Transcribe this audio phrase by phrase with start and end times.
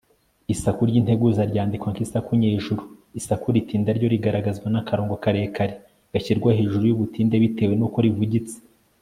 [0.53, 2.83] isaku ry'integuza ryandikwa nk'isaku nyejuru.
[3.19, 5.73] isaku ritinda ryo rigaragazwa n'akarongo karekare
[6.11, 8.55] gashyirwa hejuru y'ubutinde bitewe n'uko rivugitse